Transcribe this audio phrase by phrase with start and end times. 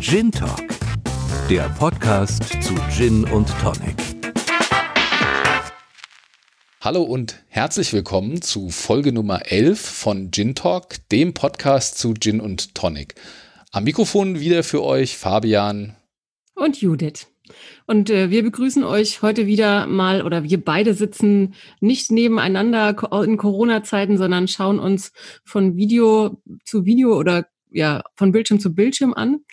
[0.00, 0.66] Gin Talk,
[1.50, 3.96] der Podcast zu Gin und Tonic.
[6.80, 12.40] Hallo und herzlich willkommen zu Folge Nummer 11 von Gin Talk, dem Podcast zu Gin
[12.40, 13.14] und Tonic.
[13.72, 15.96] Am Mikrofon wieder für euch Fabian
[16.54, 17.26] und Judith.
[17.86, 23.36] Und äh, wir begrüßen euch heute wieder mal, oder wir beide sitzen nicht nebeneinander in
[23.36, 25.12] Corona-Zeiten, sondern schauen uns
[25.44, 29.44] von Video zu Video oder ja, von Bildschirm zu Bildschirm an.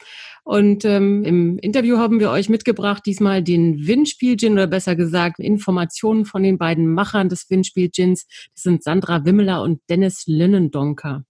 [0.47, 6.23] Und ähm, im Interview haben wir euch mitgebracht, diesmal den Windspiel-Gin oder besser gesagt Informationen
[6.23, 8.25] von den beiden Machern des Windspiel-Gins.
[8.53, 11.25] Das sind Sandra Wimmeler und Dennis Linnendonker.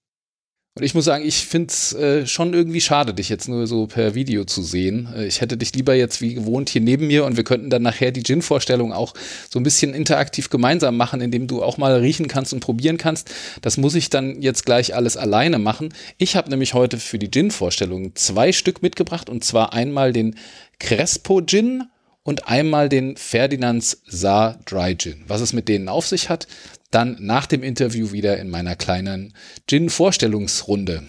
[0.78, 3.88] Und ich muss sagen, ich finde es äh, schon irgendwie schade, dich jetzt nur so
[3.88, 5.10] per Video zu sehen.
[5.16, 7.82] Äh, ich hätte dich lieber jetzt wie gewohnt hier neben mir und wir könnten dann
[7.82, 9.16] nachher die Gin-Vorstellung auch
[9.50, 13.34] so ein bisschen interaktiv gemeinsam machen, indem du auch mal riechen kannst und probieren kannst.
[13.64, 15.96] Das muss ich dann jetzt gleich alles alleine machen.
[16.20, 20.36] Ich habe nämlich heute für die Gin-Vorstellung zwei Stück mitgebracht und zwar einmal den
[20.78, 21.86] Crespo Gin
[22.22, 25.24] und einmal den Ferdinands Saar Dry Gin.
[25.28, 26.46] Was es mit denen auf sich hat,
[26.92, 29.34] dann nach dem Interview wieder in meiner kleinen
[29.68, 31.04] Gin-Vorstellungsrunde.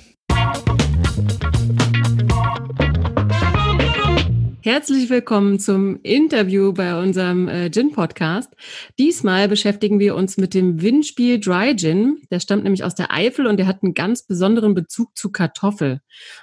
[4.68, 8.54] Herzlich willkommen zum Interview bei unserem äh, Gin-Podcast.
[8.98, 12.18] Diesmal beschäftigen wir uns mit dem Windspiel Dry Gin.
[12.30, 16.02] Der stammt nämlich aus der Eifel und der hat einen ganz besonderen Bezug zu Kartoffel.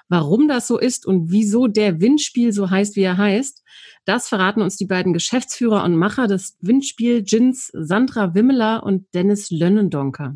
[0.09, 3.63] Warum das so ist und wieso der Windspiel so heißt, wie er heißt,
[4.05, 9.51] das verraten uns die beiden Geschäftsführer und Macher des Windspiel Gins, Sandra Wimmeler und Dennis
[9.51, 10.35] Lönnendonker.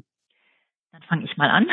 [0.92, 1.66] Dann fange ich mal an.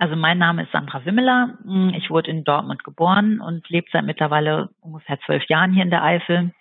[0.00, 1.58] Also mein Name ist Sandra Wimmeler.
[1.94, 6.02] Ich wurde in Dortmund geboren und lebe seit mittlerweile ungefähr zwölf Jahren hier in der
[6.02, 6.54] Eifel.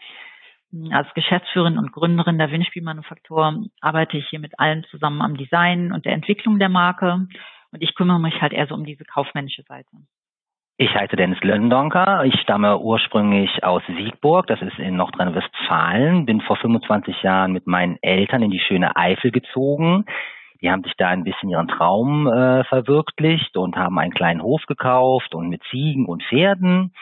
[0.91, 6.03] Als Geschäftsführerin und Gründerin der Windspielmanufaktur arbeite ich hier mit allen zusammen am Design und
[6.03, 7.27] der Entwicklung der Marke.
[7.71, 9.87] Und ich kümmere mich halt eher so um diese kaufmännische Seite.
[10.75, 12.25] Ich heiße Dennis Löndonker.
[12.25, 16.25] Ich stamme ursprünglich aus Siegburg, das ist in Nordrhein-Westfalen.
[16.25, 20.03] Bin vor 25 Jahren mit meinen Eltern in die schöne Eifel gezogen.
[20.61, 24.61] Die haben sich da ein bisschen ihren Traum äh, verwirklicht und haben einen kleinen Hof
[24.67, 26.93] gekauft und mit Ziegen und Pferden.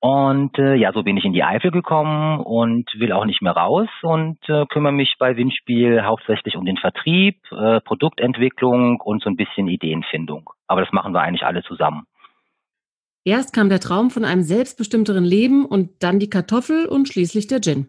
[0.00, 3.52] Und äh, ja, so bin ich in die Eifel gekommen und will auch nicht mehr
[3.52, 9.30] raus und äh, kümmere mich bei Windspiel hauptsächlich um den Vertrieb, äh, Produktentwicklung und so
[9.30, 10.50] ein bisschen Ideenfindung.
[10.66, 12.06] Aber das machen wir eigentlich alle zusammen.
[13.24, 17.62] Erst kam der Traum von einem selbstbestimmteren Leben und dann die Kartoffel und schließlich der
[17.62, 17.88] Gin.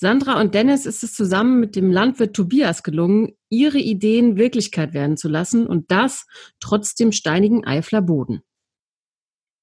[0.00, 5.16] Sandra und Dennis ist es zusammen mit dem Landwirt Tobias gelungen, ihre Ideen Wirklichkeit werden
[5.16, 6.24] zu lassen und das
[6.60, 8.42] trotz dem steinigen Eifler Boden.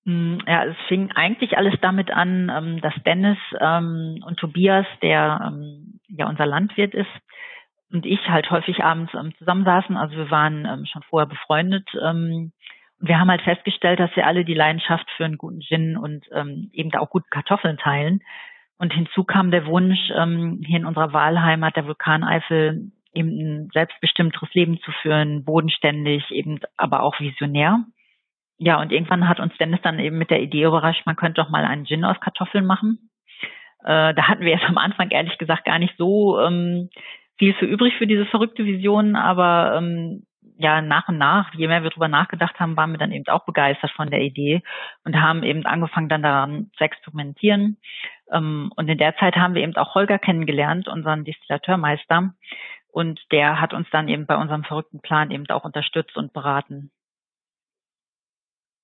[0.05, 5.53] Hm, ja, es fing eigentlich alles damit an, ähm, dass Dennis ähm, und Tobias, der
[5.53, 7.07] ähm, ja unser Landwirt ist,
[7.93, 9.95] und ich halt häufig abends zusammensaßen.
[9.95, 15.05] Also wir waren schon vorher befreundet wir haben halt festgestellt, dass wir alle die Leidenschaft
[15.15, 16.25] für einen guten Gin und
[16.73, 18.21] eben da auch gute Kartoffeln teilen.
[18.77, 24.53] Und hinzu kam der Wunsch, ähm, hier in unserer Wahlheimat, der Vulkaneifel, eben ein selbstbestimmteres
[24.53, 27.85] Leben zu führen, bodenständig, eben aber auch visionär.
[28.57, 31.49] Ja, und irgendwann hat uns Dennis dann eben mit der Idee überrascht, man könnte doch
[31.49, 33.09] mal einen Gin aus Kartoffeln machen.
[33.83, 36.89] Äh, da hatten wir jetzt am Anfang ehrlich gesagt gar nicht so ähm,
[37.37, 40.25] viel für übrig für diese verrückte Vision, aber ähm,
[40.57, 43.45] ja nach und nach, je mehr wir drüber nachgedacht haben, waren wir dann eben auch
[43.45, 44.61] begeistert von der Idee
[45.03, 47.77] und haben eben angefangen dann daran zu experimentieren.
[48.31, 52.33] Ähm, und in der Zeit haben wir eben auch Holger kennengelernt, unseren Distillateurmeister.
[52.87, 56.91] Und der hat uns dann eben bei unserem verrückten Plan eben auch unterstützt und beraten.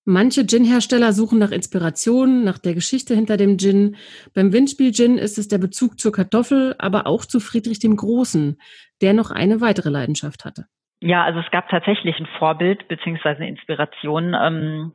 [0.03, 3.97] Manche Gin-Hersteller suchen nach Inspiration, nach der Geschichte hinter dem Gin.
[4.33, 8.59] Beim Windspiel-Gin ist es der Bezug zur Kartoffel, aber auch zu Friedrich dem Großen,
[9.01, 10.65] der noch eine weitere Leidenschaft hatte.
[11.01, 14.35] Ja, also es gab tatsächlich ein Vorbild beziehungsweise Inspiration.
[14.39, 14.93] Ähm,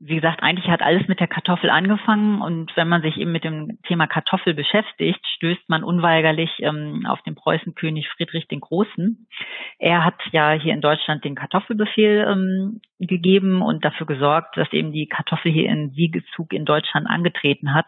[0.00, 3.42] wie gesagt, eigentlich hat alles mit der Kartoffel angefangen und wenn man sich eben mit
[3.42, 9.26] dem Thema Kartoffel beschäftigt, stößt man unweigerlich ähm, auf den Preußenkönig Friedrich den Großen.
[9.78, 14.92] Er hat ja hier in Deutschland den Kartoffelbefehl ähm, gegeben und dafür gesorgt, dass eben
[14.92, 17.86] die Kartoffel hier in Siegezug in Deutschland angetreten hat.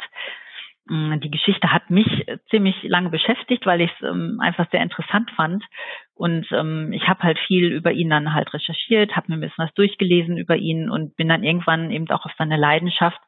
[0.87, 5.31] Mm, die Geschichte hat mich ziemlich lange beschäftigt, weil ich es ähm, einfach sehr interessant
[5.37, 5.63] fand.
[6.21, 9.65] Und ähm, ich habe halt viel über ihn dann halt recherchiert, habe mir ein bisschen
[9.65, 13.19] was durchgelesen über ihn und bin dann irgendwann eben auch auf seine Leidenschaft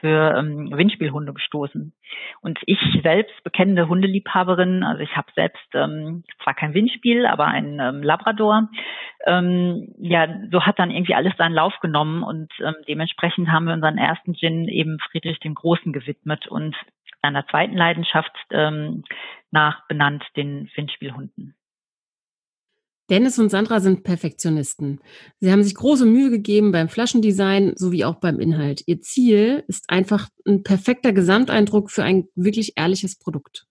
[0.00, 1.92] für ähm, Windspielhunde gestoßen.
[2.40, 7.78] Und ich selbst bekennende Hundeliebhaberin, also ich habe selbst ähm, zwar kein Windspiel, aber ein
[7.78, 8.68] ähm, Labrador.
[9.28, 13.74] Ähm, ja, so hat dann irgendwie alles seinen Lauf genommen und ähm, dementsprechend haben wir
[13.74, 16.74] unseren ersten Gin eben Friedrich dem Großen gewidmet und
[17.22, 19.04] einer zweiten Leidenschaft ähm,
[19.52, 21.54] nach benannt, den Windspielhunden.
[23.10, 25.00] Dennis und Sandra sind Perfektionisten.
[25.40, 28.82] Sie haben sich große Mühe gegeben beim Flaschendesign sowie auch beim Inhalt.
[28.86, 33.66] Ihr Ziel ist einfach ein perfekter Gesamteindruck für ein wirklich ehrliches Produkt.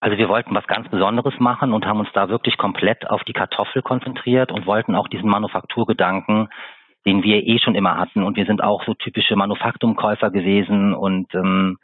[0.00, 3.32] Also wir wollten was ganz Besonderes machen und haben uns da wirklich komplett auf die
[3.32, 6.48] Kartoffel konzentriert und wollten auch diesen Manufakturgedanken,
[7.04, 8.22] den wir eh schon immer hatten.
[8.22, 11.78] Und wir sind auch so typische Manufaktumkäufer gewesen und ähm,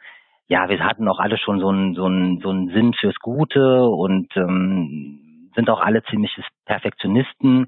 [0.47, 3.83] ja, wir hatten auch alle schon so einen so einen, so einen Sinn fürs Gute
[3.83, 5.24] und ähm,
[5.55, 6.31] sind auch alle ziemlich
[6.65, 7.67] Perfektionisten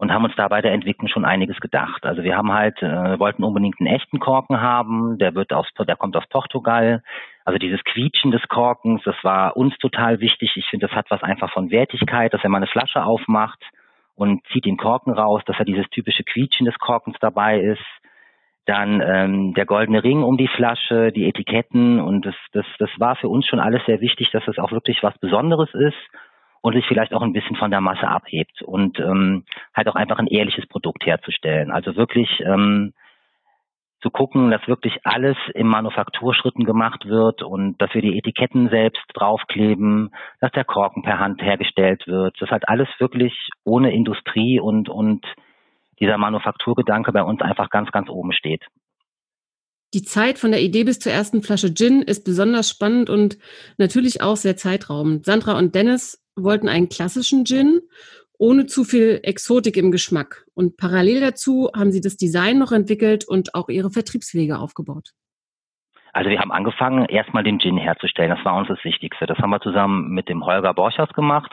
[0.00, 2.06] und haben uns da bei der Entwicklung schon einiges gedacht.
[2.06, 5.96] Also wir haben halt, äh, wollten unbedingt einen echten Korken haben, der wird aus, der
[5.96, 7.02] kommt aus Portugal.
[7.44, 10.52] Also dieses Quietschen des Korkens, das war uns total wichtig.
[10.56, 13.62] Ich finde, das hat was einfach von Wertigkeit, dass wenn man eine Flasche aufmacht
[14.14, 17.84] und zieht den Korken raus, dass er dieses typische Quietschen des Korkens dabei ist.
[18.64, 23.16] Dann ähm, der goldene Ring um die Flasche, die Etiketten und das, das, das war
[23.16, 26.08] für uns schon alles sehr wichtig, dass das auch wirklich was Besonderes ist
[26.62, 30.18] und sich vielleicht auch ein bisschen von der Masse abhebt und ähm, halt auch einfach
[30.18, 31.70] ein ehrliches Produkt herzustellen.
[31.70, 32.92] Also wirklich ähm,
[34.02, 39.02] zu gucken, dass wirklich alles im Manufakturschritten gemacht wird und dass wir die Etiketten selbst
[39.14, 40.10] draufkleben,
[40.40, 42.34] dass der Korken per Hand hergestellt wird.
[42.40, 43.34] Das halt alles wirklich
[43.64, 45.24] ohne Industrie und, und
[46.00, 48.64] dieser Manufakturgedanke bei uns einfach ganz, ganz oben steht.
[49.92, 53.38] Die Zeit von der Idee bis zur ersten Flasche Gin ist besonders spannend und
[53.76, 55.26] natürlich auch sehr zeitraubend.
[55.26, 57.80] Sandra und Dennis wollten einen klassischen Gin
[58.40, 60.46] ohne zu viel Exotik im Geschmack.
[60.54, 65.10] Und parallel dazu haben sie das Design noch entwickelt und auch ihre Vertriebswege aufgebaut.
[66.12, 68.30] Also wir haben angefangen, erstmal den Gin herzustellen.
[68.30, 69.26] Das war uns das Wichtigste.
[69.26, 71.52] Das haben wir zusammen mit dem Holger Borchers gemacht,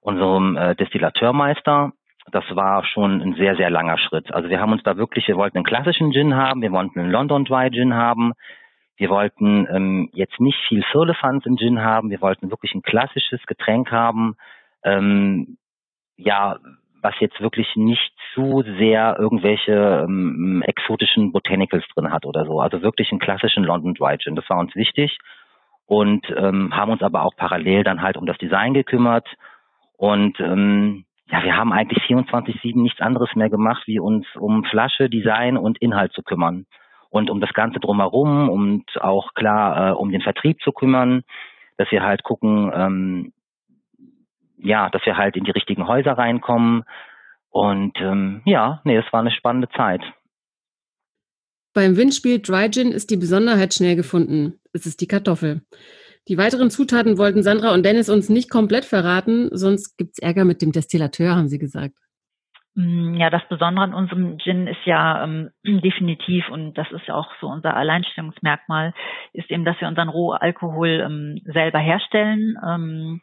[0.00, 1.92] unserem äh, Destillateurmeister.
[2.32, 4.34] Das war schon ein sehr, sehr langer Schritt.
[4.34, 7.10] Also wir haben uns da wirklich, wir wollten einen klassischen Gin haben, wir wollten einen
[7.10, 8.32] London Dry Gin haben,
[8.96, 13.44] wir wollten ähm, jetzt nicht viel Firlefanz im Gin haben, wir wollten wirklich ein klassisches
[13.46, 14.36] Getränk haben,
[14.84, 15.58] ähm,
[16.16, 16.58] ja,
[17.02, 22.60] was jetzt wirklich nicht zu sehr irgendwelche ähm, exotischen Botanicals drin hat oder so.
[22.60, 24.36] Also wirklich einen klassischen London Dry Gin.
[24.36, 25.18] Das war uns wichtig.
[25.86, 29.28] Und ähm, haben uns aber auch parallel dann halt um das Design gekümmert.
[29.98, 35.10] Und ähm, ja, wir haben eigentlich 24/7 nichts anderes mehr gemacht, wie uns um Flasche,
[35.10, 36.64] Design und Inhalt zu kümmern
[37.14, 41.22] und um das Ganze drumherum und auch klar äh, um den Vertrieb zu kümmern,
[41.76, 43.32] dass wir halt gucken, ähm,
[44.58, 46.82] ja, dass wir halt in die richtigen Häuser reinkommen.
[47.50, 50.02] Und ähm, ja, nee, es war eine spannende Zeit.
[51.72, 54.58] Beim Windspiel Dry Gin ist die Besonderheit schnell gefunden.
[54.72, 55.62] Es ist die Kartoffel.
[56.26, 60.62] Die weiteren Zutaten wollten Sandra und Dennis uns nicht komplett verraten, sonst gibt's Ärger mit
[60.62, 61.94] dem Destillateur, haben sie gesagt.
[62.74, 67.14] Mm, ja, das Besondere an unserem Gin ist ja ähm, definitiv, und das ist ja
[67.14, 68.92] auch so unser Alleinstellungsmerkmal,
[69.32, 73.20] ist eben, dass wir unseren Rohalkohol ähm, selber herstellen ähm,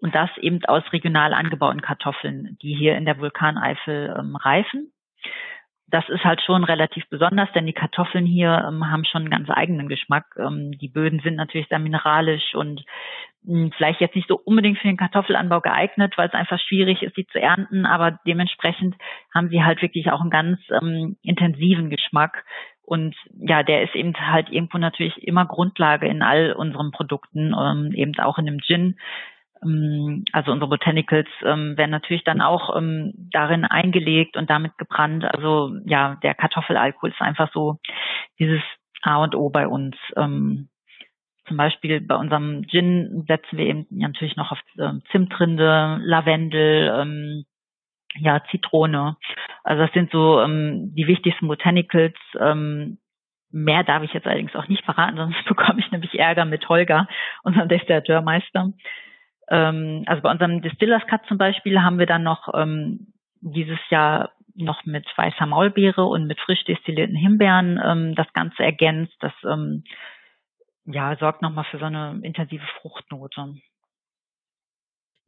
[0.00, 4.92] und das eben aus regional angebauten Kartoffeln, die hier in der Vulkaneifel ähm, reifen
[5.92, 9.50] das ist halt schon relativ besonders, denn die Kartoffeln hier ähm, haben schon einen ganz
[9.50, 10.24] eigenen Geschmack.
[10.38, 12.82] Ähm, die Böden sind natürlich sehr mineralisch und
[13.44, 17.02] mh, hm, vielleicht jetzt nicht so unbedingt für den Kartoffelanbau geeignet, weil es einfach schwierig
[17.02, 18.96] ist, sie zu ernten, aber dementsprechend
[19.34, 22.44] haben sie halt wirklich auch einen ganz ähm, intensiven Geschmack.
[22.84, 27.92] Und ja, der ist eben halt irgendwo natürlich immer Grundlage in all unseren Produkten, ähm,
[27.92, 28.96] eben auch in dem Gin.
[29.62, 35.24] Ähm, also unsere Botanicals ähm, werden natürlich dann auch ähm, darin eingelegt und damit gebrannt.
[35.24, 37.78] Also ja, der Kartoffelalkohol ist einfach so
[38.38, 38.62] dieses
[39.02, 39.96] A und O bei uns.
[40.16, 40.68] Ähm,
[41.46, 47.44] zum Beispiel bei unserem Gin setzen wir eben natürlich noch auf ähm, Zimtrinde, Lavendel, ähm,
[48.14, 49.16] ja, Zitrone.
[49.64, 52.16] Also das sind so ähm, die wichtigsten Botanicals.
[52.38, 52.98] Ähm,
[53.50, 57.08] mehr darf ich jetzt allerdings auch nicht verraten, sonst bekomme ich nämlich Ärger mit Holger,
[57.42, 58.72] unserem Destillateurmeister.
[59.52, 64.32] Ähm, also bei unserem Distillers Cut zum Beispiel haben wir dann noch ähm, dieses Jahr
[64.54, 69.14] noch mit weißer Maulbeere und mit frisch destillierten Himbeeren ähm, das Ganze ergänzt.
[69.20, 69.84] Das ähm,
[70.86, 73.56] ja, sorgt nochmal für so eine intensive Fruchtnote.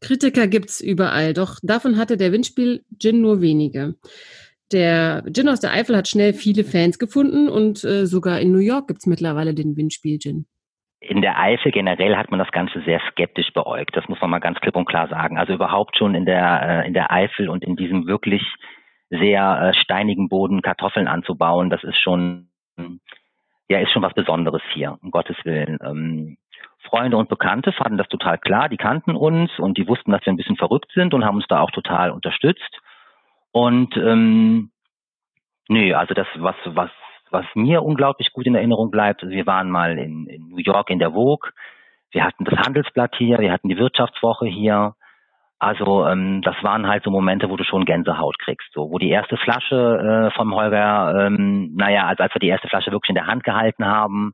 [0.00, 3.94] Kritiker gibt's überall, doch davon hatte der Windspiel Gin nur wenige.
[4.72, 8.58] Der Gin aus der Eifel hat schnell viele Fans gefunden und äh, sogar in New
[8.58, 10.46] York gibt's mittlerweile den Windspiel Gin
[11.08, 13.96] in der Eifel generell hat man das Ganze sehr skeptisch beäugt.
[13.96, 15.38] Das muss man mal ganz klipp und klar sagen.
[15.38, 18.42] Also überhaupt schon in der, äh, in der Eifel und in diesem wirklich
[19.10, 22.48] sehr äh, steinigen Boden Kartoffeln anzubauen, das ist schon,
[23.68, 25.78] ja, ist schon was Besonderes hier, um Gottes Willen.
[25.82, 26.36] Ähm,
[26.82, 30.32] Freunde und Bekannte fanden das total klar, die kannten uns und die wussten, dass wir
[30.32, 32.80] ein bisschen verrückt sind und haben uns da auch total unterstützt.
[33.52, 34.70] Und ähm,
[35.68, 36.90] nee, also das, was, was
[37.34, 40.88] was mir unglaublich gut in Erinnerung bleibt, also wir waren mal in, in New York
[40.88, 41.50] in der Vogue,
[42.12, 44.94] wir hatten das Handelsblatt hier, wir hatten die Wirtschaftswoche hier,
[45.58, 48.70] Also ähm, das waren halt so Momente, wo du schon Gänsehaut kriegst.
[48.72, 52.68] So, wo die erste Flasche äh, vom Holger, ähm, naja, als, als wir die erste
[52.68, 54.32] Flasche wirklich in der Hand gehalten haben,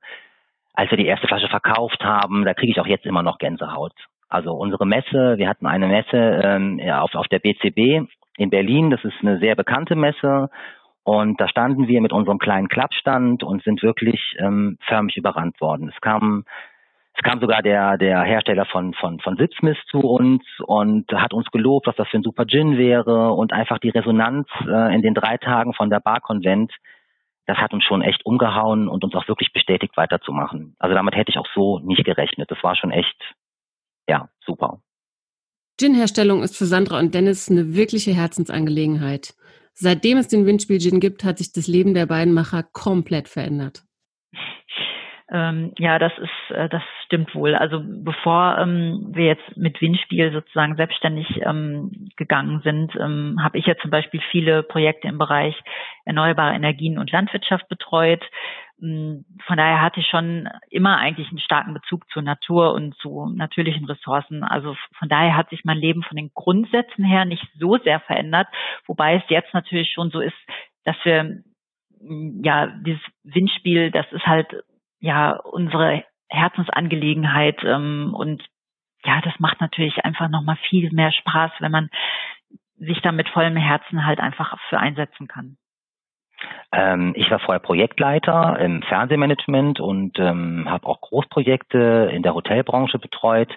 [0.74, 3.92] als wir die erste Flasche verkauft haben, da kriege ich auch jetzt immer noch Gänsehaut.
[4.28, 9.04] Also unsere Messe, wir hatten eine Messe ähm, auf, auf der BCB in Berlin, das
[9.04, 10.48] ist eine sehr bekannte Messe.
[11.02, 15.90] Und da standen wir mit unserem kleinen Klappstand und sind wirklich ähm, förmlich überrannt worden.
[15.94, 16.44] Es kam
[17.14, 21.50] es kam sogar der, der Hersteller von, von, von Sitzmiss zu uns und hat uns
[21.50, 25.14] gelobt, was das für ein super Gin wäre und einfach die Resonanz äh, in den
[25.14, 26.72] drei Tagen von der Barkonvent,
[27.46, 30.76] das hat uns schon echt umgehauen und uns auch wirklich bestätigt, weiterzumachen.
[30.78, 32.50] Also damit hätte ich auch so nicht gerechnet.
[32.50, 33.16] Das war schon echt,
[34.08, 34.80] ja, super.
[35.78, 39.34] Gin-Herstellung ist für Sandra und Dennis eine wirkliche Herzensangelegenheit.
[39.74, 43.82] Seitdem es den Windspiel-Gin gibt, hat sich das Leben der beiden Macher komplett verändert.
[45.32, 47.54] Ähm, ja, das ist, äh, das stimmt wohl.
[47.54, 53.66] Also bevor ähm, wir jetzt mit Windspiel sozusagen selbstständig ähm, gegangen sind, ähm, habe ich
[53.66, 55.54] ja zum Beispiel viele Projekte im Bereich
[56.04, 58.22] erneuerbare Energien und Landwirtschaft betreut.
[58.82, 63.26] Ähm, von daher hatte ich schon immer eigentlich einen starken Bezug zur Natur und zu
[63.34, 64.44] natürlichen Ressourcen.
[64.44, 68.48] Also von daher hat sich mein Leben von den Grundsätzen her nicht so sehr verändert,
[68.86, 70.36] wobei es jetzt natürlich schon so ist,
[70.84, 71.42] dass wir
[72.42, 74.48] ja, dieses Windspiel, das ist halt
[75.00, 78.42] ja unsere Herzensangelegenheit ähm, und
[79.04, 81.90] ja, das macht natürlich einfach nochmal viel mehr Spaß, wenn man
[82.76, 85.56] sich da mit vollem Herzen halt einfach für einsetzen kann.
[86.72, 92.98] Ähm, ich war vorher Projektleiter im Fernsehmanagement und ähm, habe auch Großprojekte in der Hotelbranche
[92.98, 93.50] betreut.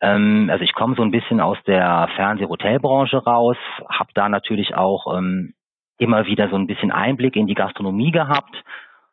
[0.00, 3.56] Ähm, also ich komme so ein bisschen aus der Fernseh-Hotelbranche raus,
[3.88, 5.54] habe da natürlich auch ähm,
[5.98, 8.54] immer wieder so ein bisschen Einblick in die Gastronomie gehabt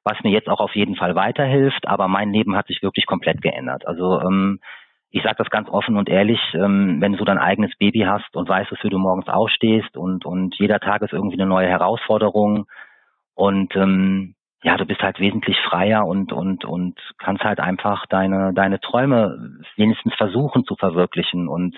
[0.04, 1.88] was mir jetzt auch auf jeden Fall weiterhilft.
[1.88, 3.86] Aber mein Leben hat sich wirklich komplett geändert.
[3.88, 4.60] Also ähm,
[5.10, 8.48] ich sage das ganz offen und ehrlich, ähm, wenn du dein eigenes Baby hast und
[8.48, 12.66] weißt, wofür du morgens aufstehst und, und jeder Tag ist irgendwie eine neue Herausforderung
[13.36, 18.54] und ähm, ja, du bist halt wesentlich freier und, und, und kannst halt einfach deine,
[18.54, 21.48] deine Träume wenigstens versuchen zu verwirklichen.
[21.48, 21.78] Und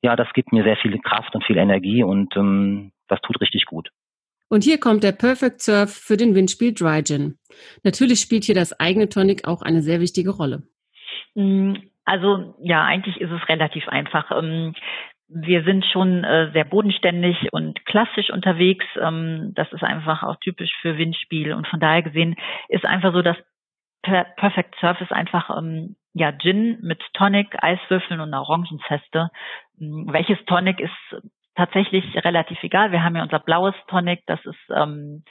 [0.00, 3.66] ja, das gibt mir sehr viel Kraft und viel Energie und ähm, das tut richtig
[3.66, 3.90] gut.
[4.48, 7.38] Und hier kommt der Perfect Surf für den Windspiel Dry Gin.
[7.84, 10.62] Natürlich spielt hier das eigene Tonic auch eine sehr wichtige Rolle.
[11.34, 11.74] Mm,
[12.06, 14.30] also ja, eigentlich ist es relativ einfach.
[15.28, 18.84] Ähm, wir sind schon äh, sehr bodenständig und klassisch unterwegs.
[19.00, 21.52] Ähm, das ist einfach auch typisch für Windspiel.
[21.52, 22.36] Und von daher gesehen
[22.68, 23.36] ist einfach so, dass
[24.02, 29.30] Perfect Surf ist einfach ähm, ja Gin mit Tonic, Eiswürfeln und Orangenzeste.
[29.78, 31.22] Mm, welches Tonic ist
[31.56, 32.92] tatsächlich relativ egal.
[32.92, 35.24] Wir haben ja unser blaues Tonic, das ist ähm,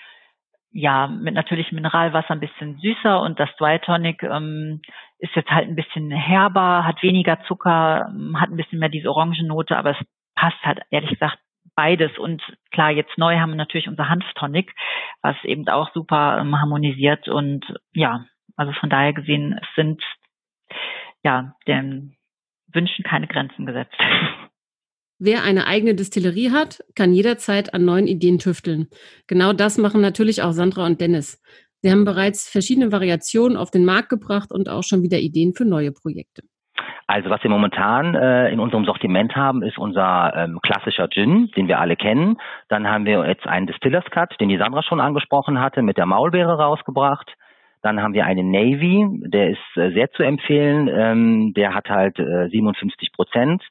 [0.71, 4.81] ja mit natürlichem Mineralwasser ein bisschen süßer und das Dry Tonic ähm,
[5.19, 9.77] ist jetzt halt ein bisschen herber, hat weniger Zucker, hat ein bisschen mehr diese Orangennote,
[9.77, 10.05] aber es
[10.35, 11.39] passt halt ehrlich gesagt
[11.75, 14.73] beides und klar, jetzt neu haben wir natürlich unser Hanftonic,
[15.21, 20.01] was eben auch super ähm, harmonisiert und ja, also von daher gesehen, es sind
[21.23, 22.15] ja den
[22.73, 23.95] Wünschen keine Grenzen gesetzt.
[25.19, 28.87] Wer eine eigene Distillerie hat, kann jederzeit an neuen Ideen tüfteln.
[29.25, 31.41] Genau das machen natürlich auch Sandra und Dennis.
[31.87, 35.63] Sie haben bereits verschiedene Variationen auf den Markt gebracht und auch schon wieder Ideen für
[35.63, 36.41] neue Projekte.
[37.07, 41.69] Also was wir momentan äh, in unserem Sortiment haben, ist unser ähm, klassischer Gin, den
[41.69, 42.35] wir alle kennen.
[42.67, 46.05] Dann haben wir jetzt einen Distillers Cut, den die Sandra schon angesprochen hatte, mit der
[46.05, 47.33] Maulbeere rausgebracht.
[47.83, 50.89] Dann haben wir einen Navy, der ist äh, sehr zu empfehlen.
[50.91, 53.63] Ähm, der hat halt äh, 57 Prozent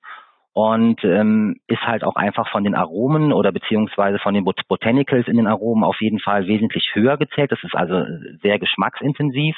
[0.56, 5.28] und ähm, ist halt auch einfach von den Aromen oder beziehungsweise von den Bot Botanicals
[5.28, 7.52] in den Aromen auf jeden Fall wesentlich höher gezählt.
[7.52, 8.06] Das ist also
[8.40, 9.54] sehr geschmacksintensiv.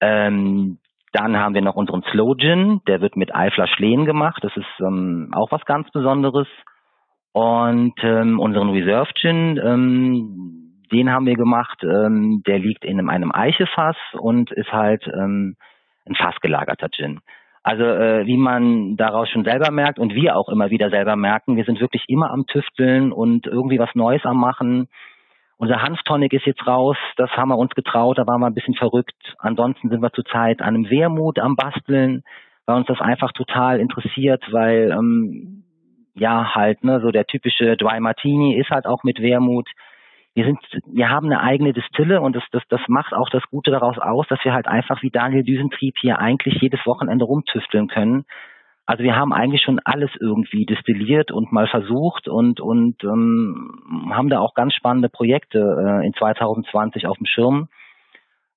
[0.00, 0.78] Ähm,
[1.12, 4.44] dann haben wir noch unseren Slow Gin, der wird mit Eifler Schlehen gemacht.
[4.44, 6.46] Das ist ähm, auch was ganz Besonderes.
[7.32, 11.82] Und ähm, unseren Reserve Gin, ähm, den haben wir gemacht.
[11.82, 15.56] Ähm, der liegt in einem, Eichefass und ist halt ähm,
[16.08, 17.18] ein fassgelagerter Gin.
[17.66, 21.56] Also äh, wie man daraus schon selber merkt und wir auch immer wieder selber merken,
[21.56, 24.86] wir sind wirklich immer am Tüfteln und irgendwie was Neues am Machen.
[25.56, 28.76] Unser Hanftonic ist jetzt raus, das haben wir uns getraut, da waren wir ein bisschen
[28.76, 29.16] verrückt.
[29.40, 32.22] Ansonsten sind wir zurzeit an einem Wermut am Basteln,
[32.66, 35.64] weil uns das einfach total interessiert, weil ähm,
[36.14, 39.68] ja halt, ne, so der typische Dry Martini ist halt auch mit Wermut
[40.36, 43.70] wir sind, wir haben eine eigene Distille und das, das, das macht auch das Gute
[43.70, 48.26] daraus aus, dass wir halt einfach wie Daniel Düsentrieb hier eigentlich jedes Wochenende rumtüfteln können.
[48.84, 54.28] Also wir haben eigentlich schon alles irgendwie destilliert und mal versucht und und ähm, haben
[54.28, 57.68] da auch ganz spannende Projekte äh, in 2020 auf dem Schirm.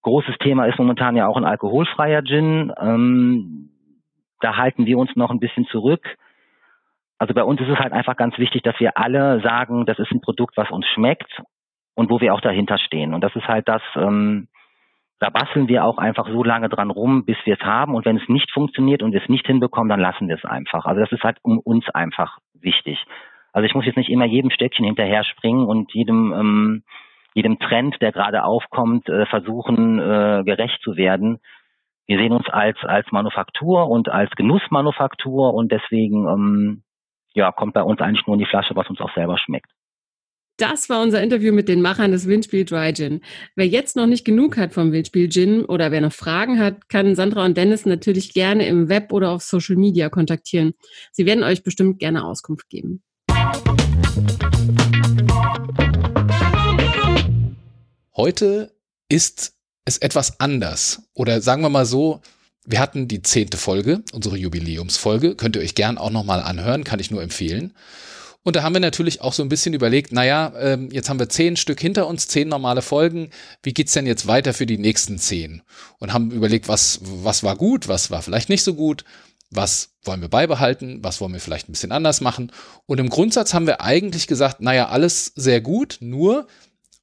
[0.01, 2.73] Großes Thema ist momentan ja auch ein alkoholfreier Gin.
[2.77, 3.69] Ähm,
[4.41, 6.17] da halten wir uns noch ein bisschen zurück
[7.19, 10.11] Also bei uns ist es halt einfach ganz wichtig, dass wir alle sagen, das ist
[10.11, 11.41] ein Produkt, was uns schmeckt
[11.99, 13.13] und wo wir auch dahinter stehen.
[13.13, 14.47] Und das ist halt das, ähm,
[15.19, 17.93] da basteln wir auch einfach so lange dran rum, bis wir es haben.
[17.93, 20.85] Und wenn es nicht funktioniert und wir es nicht hinbekommen, dann lassen wir es einfach.
[20.85, 23.03] Also das ist halt um uns einfach wichtig.
[23.51, 26.83] Also ich muss jetzt nicht immer jedem Stöckchen hinterher springen und jedem ähm,
[27.33, 31.39] jedem Trend, der gerade aufkommt, äh, versuchen äh, gerecht zu werden.
[32.07, 36.83] Wir sehen uns als als Manufaktur und als Genussmanufaktur und deswegen ähm,
[37.33, 39.69] ja kommt bei uns eigentlich nur in die Flasche, was uns auch selber schmeckt.
[40.59, 43.21] Das war unser Interview mit den Machern des Windspiel Dry Gin.
[43.55, 47.15] Wer jetzt noch nicht genug hat vom Windspiel Gin oder wer noch Fragen hat, kann
[47.15, 50.73] Sandra und Dennis natürlich gerne im Web oder auf Social Media kontaktieren.
[51.13, 53.01] Sie werden euch bestimmt gerne Auskunft geben.
[58.17, 58.73] Heute
[59.07, 59.53] ist
[59.85, 61.03] es etwas anders.
[61.13, 62.19] Oder sagen wir mal so,
[62.65, 65.35] wir hatten die zehnte Folge, unsere Jubiläumsfolge.
[65.35, 67.73] Könnt ihr euch gern auch nochmal anhören, kann ich nur empfehlen.
[68.43, 71.29] Und da haben wir natürlich auch so ein bisschen überlegt, naja, ähm, jetzt haben wir
[71.29, 73.31] zehn Stück hinter uns, zehn normale Folgen.
[73.63, 75.61] Wie geht's denn jetzt weiter für die nächsten zehn?
[75.99, 79.03] Und haben überlegt, was, was war gut, was war vielleicht nicht so gut,
[79.51, 82.51] was wollen wir beibehalten, was wollen wir vielleicht ein bisschen anders machen.
[82.85, 86.47] Und im Grundsatz haben wir eigentlich gesagt, naja, alles sehr gut, nur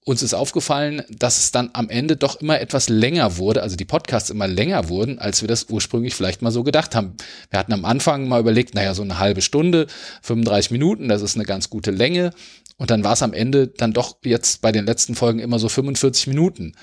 [0.07, 3.85] uns ist aufgefallen, dass es dann am Ende doch immer etwas länger wurde, also die
[3.85, 7.17] Podcasts immer länger wurden, als wir das ursprünglich vielleicht mal so gedacht haben.
[7.51, 9.89] Wir hatten am Anfang mal überlegt, naja, so eine halbe Stunde,
[10.23, 12.31] 35 Minuten, das ist eine ganz gute Länge.
[12.77, 15.69] Und dann war es am Ende dann doch jetzt bei den letzten Folgen immer so
[15.69, 16.75] 45 Minuten.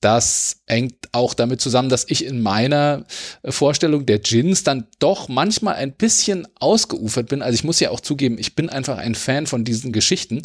[0.00, 3.04] Das hängt auch damit zusammen, dass ich in meiner
[3.42, 7.42] äh, Vorstellung der Gins dann doch manchmal ein bisschen ausgeufert bin.
[7.42, 10.42] Also ich muss ja auch zugeben, ich bin einfach ein Fan von diesen Geschichten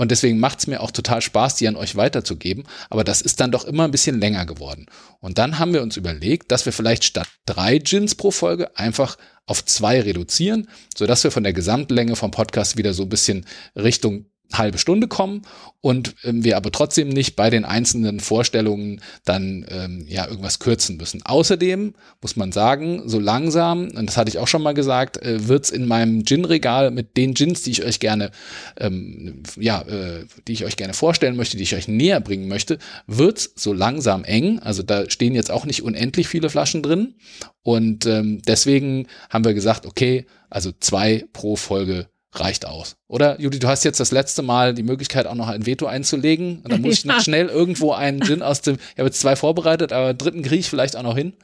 [0.00, 2.64] und deswegen macht es mir auch total Spaß, die an euch weiterzugeben.
[2.88, 4.86] Aber das ist dann doch immer ein bisschen länger geworden.
[5.18, 9.18] Und dann haben wir uns überlegt, dass wir vielleicht statt drei Gins pro Folge einfach
[9.44, 13.44] auf zwei reduzieren, sodass wir von der Gesamtlänge vom Podcast wieder so ein bisschen
[13.76, 15.42] Richtung halbe Stunde kommen
[15.80, 20.96] und ähm, wir aber trotzdem nicht bei den einzelnen Vorstellungen dann ähm, ja irgendwas kürzen
[20.96, 21.22] müssen.
[21.24, 25.48] Außerdem muss man sagen, so langsam, und das hatte ich auch schon mal gesagt, äh,
[25.48, 28.30] wird's in meinem Gin-Regal mit den Gins, die ich euch gerne
[28.78, 32.78] ähm, ja, äh, die ich euch gerne vorstellen möchte, die ich euch näher bringen möchte,
[33.06, 34.58] wird's so langsam eng.
[34.60, 37.14] Also da stehen jetzt auch nicht unendlich viele Flaschen drin
[37.62, 42.96] und ähm, deswegen haben wir gesagt, okay, also zwei pro Folge reicht aus.
[43.08, 46.60] Oder, Juli, du hast jetzt das letzte Mal die Möglichkeit, auch noch ein Veto einzulegen.
[46.62, 49.36] Und dann muss ich noch schnell irgendwo einen Gin aus dem, ich habe jetzt zwei
[49.36, 51.34] vorbereitet, aber dritten kriege ich vielleicht auch noch hin.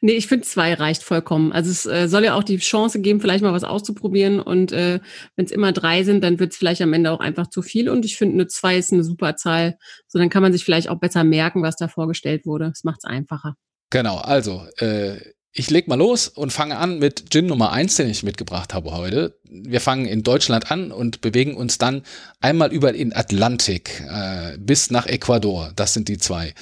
[0.00, 1.52] Nee, ich finde zwei reicht vollkommen.
[1.52, 4.40] Also es äh, soll ja auch die Chance geben, vielleicht mal was auszuprobieren.
[4.40, 5.00] Und äh,
[5.36, 7.88] wenn es immer drei sind, dann wird es vielleicht am Ende auch einfach zu viel.
[7.88, 9.76] Und ich finde, eine zwei ist eine super Zahl.
[10.08, 12.68] So, dann kann man sich vielleicht auch besser merken, was da vorgestellt wurde.
[12.68, 13.54] Das macht es einfacher.
[13.90, 15.18] Genau, also äh,
[15.52, 18.92] ich leg mal los und fange an mit Gin Nummer eins, den ich mitgebracht habe
[18.92, 19.38] heute.
[19.44, 22.02] Wir fangen in Deutschland an und bewegen uns dann
[22.40, 25.72] einmal über den Atlantik äh, bis nach Ecuador.
[25.74, 26.54] Das sind die zwei.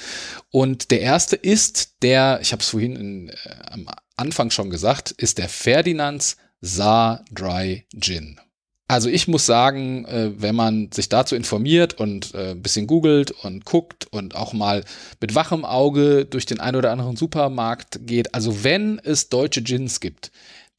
[0.49, 3.33] Und der erste ist der, ich habe es vorhin in, äh,
[3.69, 8.39] am Anfang schon gesagt, ist der Ferdinands Saar Dry Gin.
[8.89, 13.29] Also ich muss sagen, äh, wenn man sich dazu informiert und äh, ein bisschen googelt
[13.29, 14.83] und guckt und auch mal
[15.21, 19.99] mit wachem Auge durch den ein oder anderen Supermarkt geht, also wenn es deutsche Gins
[19.99, 20.31] gibt,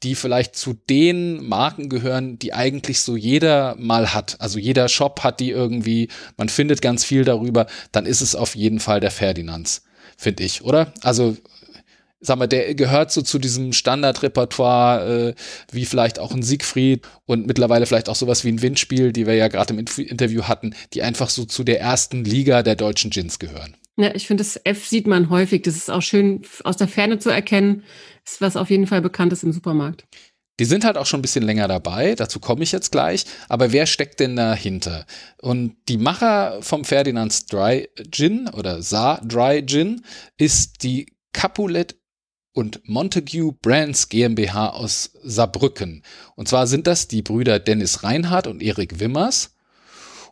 [0.03, 4.41] die vielleicht zu den Marken gehören, die eigentlich so jeder mal hat.
[4.41, 8.57] Also jeder Shop hat die irgendwie, man findet ganz viel darüber, dann ist es auf
[8.57, 9.85] jeden Fall der Ferdinands,
[10.17, 10.93] finde ich, oder?
[11.03, 11.37] Also
[12.21, 15.35] sag mal, der gehört so zu diesem Standardrepertoire, äh,
[15.73, 19.35] wie vielleicht auch ein Siegfried und mittlerweile vielleicht auch sowas wie ein Windspiel, die wir
[19.35, 23.39] ja gerade im Interview hatten, die einfach so zu der ersten Liga der deutschen Gins
[23.39, 23.77] gehören.
[23.97, 25.63] Ja, ich finde, das F sieht man häufig.
[25.63, 27.83] Das ist auch schön aus der Ferne zu erkennen.
[28.25, 30.07] Das ist was auf jeden Fall bekannt ist im Supermarkt.
[30.59, 33.25] Die sind halt auch schon ein bisschen länger dabei, dazu komme ich jetzt gleich.
[33.49, 35.07] Aber wer steckt denn dahinter?
[35.41, 40.03] Und die Macher vom Ferdinands Dry Gin oder Saar Dry Gin
[40.37, 41.97] ist die Capulet
[42.53, 46.03] und Montague Brands GmbH aus Saarbrücken.
[46.35, 49.55] Und zwar sind das die Brüder Dennis Reinhardt und Erik Wimmers.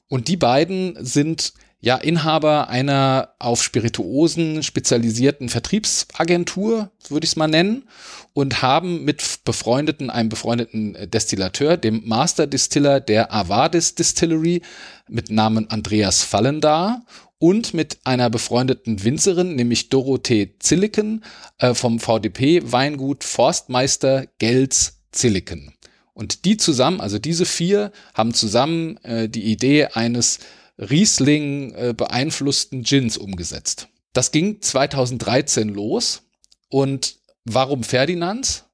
[0.09, 7.46] Und die beiden sind ja Inhaber einer auf Spirituosen spezialisierten Vertriebsagentur, würde ich es mal
[7.46, 7.85] nennen,
[8.33, 14.62] und haben mit befreundeten, einem befreundeten Destillateur, dem Master Distiller der Avadis Distillery
[15.09, 17.02] mit Namen Andreas Fallendar
[17.38, 21.24] und mit einer befreundeten Winzerin, nämlich Dorothee Zilliken
[21.59, 25.74] äh, vom VDP-Weingut Forstmeister Gels Zilliken.
[26.14, 30.40] Und die zusammen, also diese vier, haben zusammen äh, die Idee eines
[30.79, 33.88] Riesling äh, beeinflussten Gins umgesetzt.
[34.12, 36.22] Das ging 2013 los.
[36.68, 38.64] Und warum Ferdinand?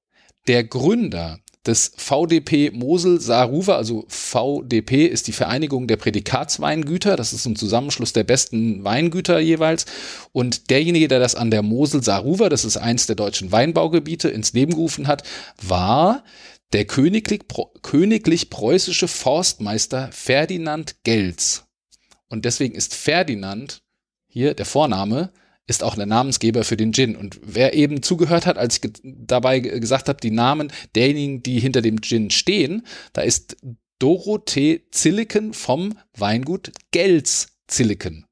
[0.46, 7.46] Der Gründer des VDP Mosel Saarruwer, also VDP ist die Vereinigung der Prädikatsweingüter, das ist
[7.46, 9.86] ein Zusammenschluss der besten Weingüter jeweils.
[10.32, 14.52] Und derjenige, der das an der Mosel Saarruwer, das ist eins der deutschen Weinbaugebiete, ins
[14.52, 15.22] Leben gerufen hat,
[15.62, 16.24] war
[16.72, 17.42] der königlich,
[17.82, 21.64] königlich preußische Forstmeister Ferdinand Gelz.
[22.28, 23.82] Und deswegen ist Ferdinand
[24.26, 25.32] hier der Vorname
[25.66, 27.16] ist auch der Namensgeber für den Gin.
[27.16, 31.82] Und wer eben zugehört hat, als ich dabei gesagt habe, die Namen derjenigen, die hinter
[31.82, 33.56] dem Gin stehen, da ist
[33.98, 38.26] Dorothee Zilliken vom Weingut Gels Zilliken.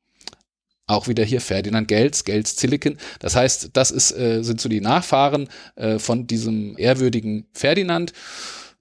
[0.86, 2.98] Auch wieder hier Ferdinand Gels, Gels Zilliken.
[3.20, 8.12] Das heißt, das ist, äh, sind so die Nachfahren äh, von diesem ehrwürdigen Ferdinand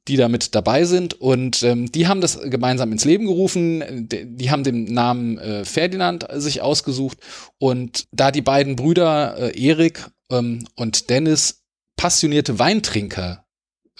[0.07, 1.13] die damit dabei sind.
[1.19, 4.07] Und ähm, die haben das gemeinsam ins Leben gerufen.
[4.09, 7.19] Die, haben den Namen äh, Ferdinand sich ausgesucht.
[7.59, 11.63] Und da die beiden Brüder äh, Erik ähm, und Dennis
[11.97, 13.45] passionierte Weintrinker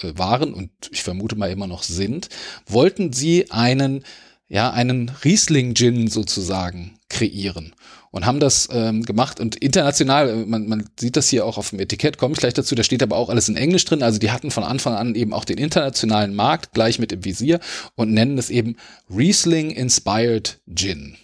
[0.02, 2.30] äh, waren und ich vermute mal immer noch sind,
[2.66, 4.04] wollten sie einen
[4.48, 7.74] ja, einen Riesling-Gin sozusagen kreieren
[8.12, 11.72] und haben das ähm, gemacht und international, äh, man, man sieht das hier auch auf
[11.72, 14.20] dem Etikett, komme ich gleich dazu, da steht aber auch alles in Englisch drin, also
[14.20, 17.60] die hatten von Anfang an eben auch den internationalen Markt gleich mit im Visier
[17.96, 18.76] und nennen es eben
[19.10, 21.18] Riesling Inspired Gin.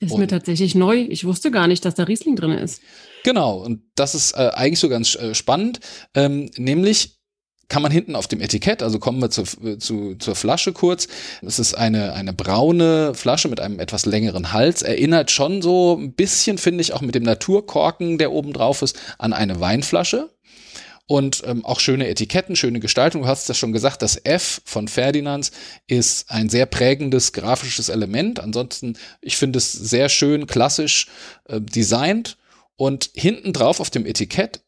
[0.00, 1.06] Ist und, mir tatsächlich neu.
[1.10, 2.80] Ich wusste gar nicht, dass da Riesling drin ist.
[3.22, 5.80] Genau, und das ist äh, eigentlich so ganz äh, spannend,
[6.14, 7.19] ähm, nämlich
[7.70, 9.44] kann man hinten auf dem Etikett, also kommen wir zu,
[9.78, 11.08] zu, zur Flasche kurz.
[11.40, 14.82] Es ist eine, eine braune Flasche mit einem etwas längeren Hals.
[14.82, 18.98] Erinnert schon so ein bisschen, finde ich, auch mit dem Naturkorken, der oben drauf ist,
[19.18, 20.28] an eine Weinflasche.
[21.06, 23.22] Und ähm, auch schöne Etiketten, schöne Gestaltung.
[23.22, 25.50] Du hast ja schon gesagt, das F von Ferdinands
[25.88, 28.38] ist ein sehr prägendes grafisches Element.
[28.38, 31.08] Ansonsten, ich finde es sehr schön klassisch
[31.48, 32.36] äh, designt.
[32.76, 34.60] Und hinten drauf auf dem Etikett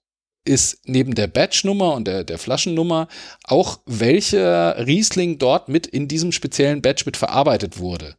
[0.44, 3.09] ist neben der Batch-Nummer und der, der Flaschennummer
[3.44, 8.16] auch welcher Riesling dort mit in diesem speziellen Batch mit verarbeitet wurde.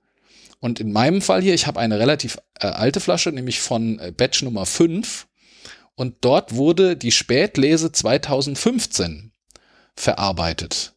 [0.59, 4.13] Und in meinem Fall hier, ich habe eine relativ äh, alte Flasche, nämlich von äh,
[4.15, 5.27] Batch Nummer 5.
[5.95, 9.33] Und dort wurde die Spätlese 2015
[9.95, 10.92] verarbeitet.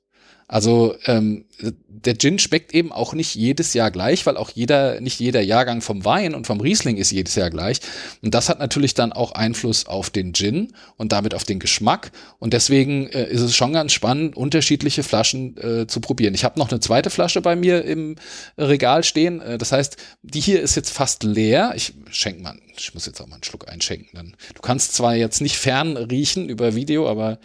[0.48, 1.44] Also ähm,
[1.88, 5.80] der Gin schmeckt eben auch nicht jedes Jahr gleich, weil auch jeder, nicht jeder Jahrgang
[5.80, 7.80] vom Wein und vom Riesling ist jedes Jahr gleich.
[8.22, 12.12] Und das hat natürlich dann auch Einfluss auf den Gin und damit auf den Geschmack.
[12.38, 16.34] Und deswegen äh, ist es schon ganz spannend, unterschiedliche Flaschen äh, zu probieren.
[16.34, 18.14] Ich habe noch eine zweite Flasche bei mir im
[18.56, 19.40] Regal stehen.
[19.40, 21.72] Äh, das heißt, die hier ist jetzt fast leer.
[21.74, 24.10] Ich schenke mal, ich muss jetzt auch mal einen Schluck einschenken.
[24.14, 24.36] Dann.
[24.54, 27.40] Du kannst zwar jetzt nicht fern riechen über Video, aber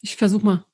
[0.00, 0.64] ich versuch mal.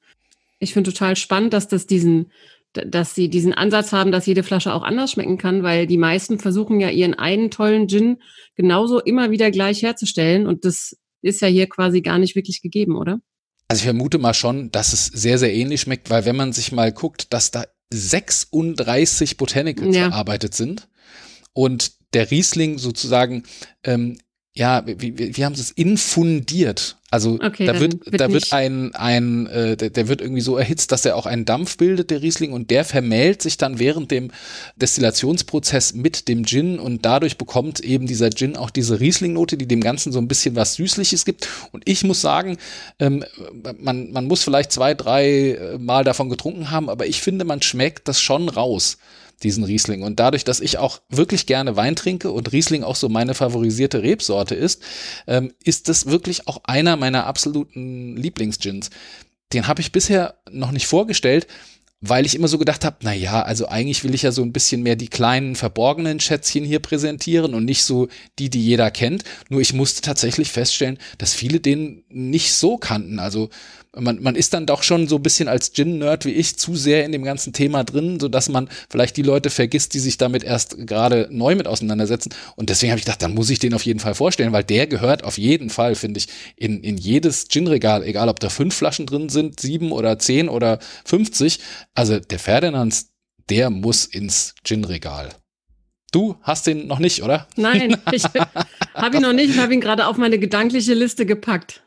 [0.59, 2.33] Ich finde total spannend, dass das diesen,
[2.73, 6.38] dass sie diesen Ansatz haben, dass jede Flasche auch anders schmecken kann, weil die meisten
[6.38, 8.19] versuchen ja ihren einen tollen Gin
[8.55, 12.97] genauso immer wieder gleich herzustellen und das ist ja hier quasi gar nicht wirklich gegeben,
[12.97, 13.21] oder?
[13.69, 16.73] Also ich vermute mal schon, dass es sehr, sehr ähnlich schmeckt, weil wenn man sich
[16.73, 20.09] mal guckt, dass da 36 Botanicals ja.
[20.09, 20.88] verarbeitet sind
[21.53, 23.45] und der Riesling sozusagen
[23.83, 24.19] ähm,
[24.57, 26.97] ja, wie, wie, haben sie es infundiert?
[27.11, 30.57] Also okay, da wird, wird da wird ein, ein äh, der, der wird irgendwie so
[30.57, 34.11] erhitzt, dass er auch einen Dampf bildet, der Riesling, und der vermählt sich dann während
[34.11, 34.31] dem
[34.77, 39.83] Destillationsprozess mit dem Gin und dadurch bekommt eben dieser Gin auch diese Riesling-Note, die dem
[39.83, 41.49] Ganzen so ein bisschen was Süßliches gibt.
[41.73, 42.57] Und ich muss sagen,
[42.99, 43.25] ähm,
[43.79, 47.61] man, man muss vielleicht zwei, drei äh, Mal davon getrunken haben, aber ich finde, man
[47.61, 48.97] schmeckt das schon raus
[49.42, 50.03] diesen Riesling.
[50.03, 54.03] Und dadurch, dass ich auch wirklich gerne Wein trinke und Riesling auch so meine favorisierte
[54.03, 54.83] Rebsorte ist,
[55.27, 58.90] ähm, ist das wirklich auch einer meiner absoluten Lieblingsgins.
[59.53, 61.46] Den habe ich bisher noch nicht vorgestellt,
[62.09, 64.53] weil ich immer so gedacht habe, na ja, also eigentlich will ich ja so ein
[64.53, 69.25] bisschen mehr die kleinen verborgenen Schätzchen hier präsentieren und nicht so die, die jeder kennt.
[69.49, 73.19] Nur ich musste tatsächlich feststellen, dass viele den nicht so kannten.
[73.19, 73.51] Also
[73.99, 77.07] man, man ist dann doch schon so ein bisschen als Gin-Nerd wie ich zu sehr
[77.07, 80.45] in dem ganzen Thema drin, so dass man vielleicht die Leute vergisst, die sich damit
[80.45, 82.31] erst gerade neu mit auseinandersetzen.
[82.57, 84.87] Und deswegen habe ich gedacht, dann muss ich den auf jeden Fall vorstellen, weil der
[84.87, 89.07] gehört auf jeden Fall, finde ich, in, in jedes Gin-Regal, egal ob da fünf Flaschen
[89.07, 91.61] drin sind, sieben oder zehn oder fünfzig.
[91.96, 93.09] Also der Ferdinands,
[93.48, 95.30] der muss ins Gin-Regal.
[96.12, 97.48] Du hast den noch nicht, oder?
[97.56, 98.24] Nein, ich
[98.94, 99.50] habe ihn noch nicht.
[99.50, 101.82] Ich habe ihn gerade auf meine gedankliche Liste gepackt.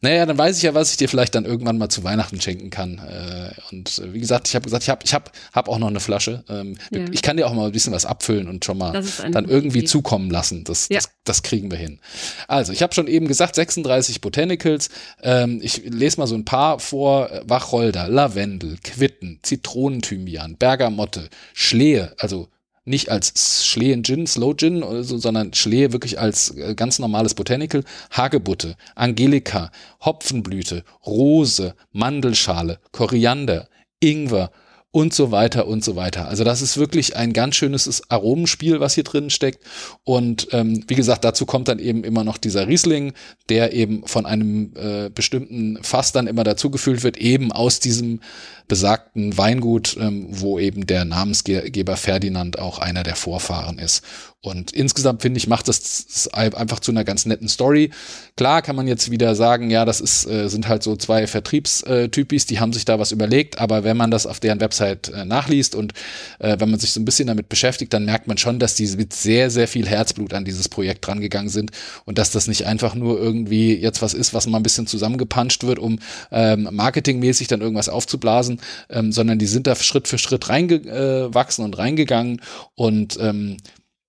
[0.00, 2.70] Naja, dann weiß ich ja, was ich dir vielleicht dann irgendwann mal zu Weihnachten schenken
[2.70, 2.98] kann.
[2.98, 5.88] Äh, und äh, wie gesagt, ich habe gesagt, ich habe ich hab, hab auch noch
[5.88, 6.44] eine Flasche.
[6.48, 7.04] Ähm, ja.
[7.10, 9.88] Ich kann dir auch mal ein bisschen was abfüllen und schon mal dann irgendwie Idee.
[9.88, 10.62] zukommen lassen.
[10.62, 10.98] Das, ja.
[10.98, 11.98] das, das, kriegen wir hin.
[12.46, 14.88] Also, ich habe schon eben gesagt, 36 Botanicals.
[15.22, 17.30] Ähm, ich lese mal so ein paar vor.
[17.44, 22.48] Wacholder, Lavendel, Quitten, Zitronenthymian, Bergamotte, Schlehe, also
[22.88, 27.84] nicht als Schleen Gin, Slow Gin, so, sondern Schlee wirklich als äh, ganz normales Botanical,
[28.10, 29.70] Hagebutte, Angelika,
[30.04, 33.68] Hopfenblüte, Rose, Mandelschale, Koriander,
[34.00, 34.50] Ingwer,
[34.90, 36.28] und so weiter und so weiter.
[36.28, 39.62] Also das ist wirklich ein ganz schönes Aromenspiel, was hier drin steckt.
[40.04, 43.12] Und ähm, wie gesagt, dazu kommt dann eben immer noch dieser Riesling,
[43.50, 48.20] der eben von einem äh, bestimmten Fass dann immer dazugefüllt wird, eben aus diesem
[48.68, 54.02] besagten Weingut, ähm, wo eben der Namensgeber Ferdinand auch einer der Vorfahren ist.
[54.40, 57.90] Und insgesamt finde ich, macht das einfach zu einer ganz netten Story.
[58.36, 62.46] Klar kann man jetzt wieder sagen, ja, das ist, äh, sind halt so zwei Vertriebstypis,
[62.46, 65.74] die haben sich da was überlegt, aber wenn man das auf deren Website äh, nachliest
[65.74, 65.92] und
[66.38, 68.86] äh, wenn man sich so ein bisschen damit beschäftigt, dann merkt man schon, dass die
[68.96, 71.72] mit sehr, sehr viel Herzblut an dieses Projekt rangegangen sind
[72.04, 75.64] und dass das nicht einfach nur irgendwie jetzt was ist, was mal ein bisschen zusammengepanscht
[75.64, 75.98] wird, um
[76.30, 78.57] ähm, marketingmäßig dann irgendwas aufzublasen,
[78.90, 82.40] ähm, sondern die sind da Schritt für Schritt reingewachsen und reingegangen
[82.74, 83.58] und ähm,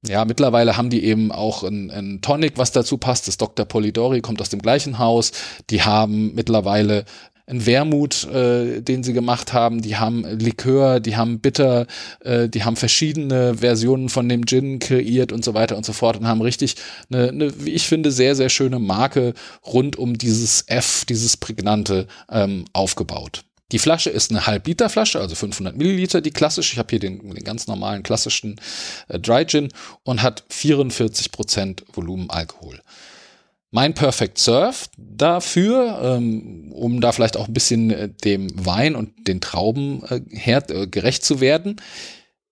[0.07, 3.27] ja, mittlerweile haben die eben auch ein, ein Tonic, was dazu passt.
[3.27, 3.65] Das Dr.
[3.65, 5.33] Polidori kommt aus dem gleichen Haus.
[5.69, 7.03] Die haben mittlerweile
[7.49, 9.81] ein Wermut, äh, den sie gemacht haben.
[9.81, 11.87] Die haben Likör, die haben Bitter,
[12.21, 16.17] äh, die haben verschiedene Versionen von dem Gin kreiert und so weiter und so fort
[16.17, 16.75] und haben richtig
[17.11, 19.33] eine, eine wie ich finde, sehr, sehr schöne Marke
[19.65, 23.43] rund um dieses F, dieses Prägnante ähm, aufgebaut.
[23.71, 26.73] Die Flasche ist eine Halb-Liter-Flasche, also 500 Milliliter, die klassisch.
[26.73, 28.59] Ich habe hier den, den, ganz normalen klassischen
[29.07, 29.69] äh, Dry Gin
[30.03, 32.81] und hat 44 Prozent Volumenalkohol.
[33.71, 39.27] Mein Perfect Surf dafür, ähm, um da vielleicht auch ein bisschen äh, dem Wein und
[39.27, 41.79] den Trauben äh, her, äh, gerecht zu werden,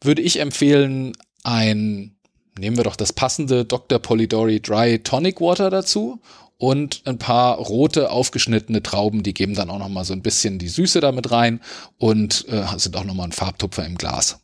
[0.03, 2.15] würde ich empfehlen, ein,
[2.59, 3.97] nehmen wir doch das passende Dr.
[3.97, 6.21] Polidori Dry Tonic Water dazu
[6.57, 10.59] und ein paar rote aufgeschnittene Trauben, die geben dann auch noch mal so ein bisschen
[10.59, 11.61] die Süße damit rein
[11.97, 14.39] und äh, sind auch noch mal ein Farbtupfer im Glas.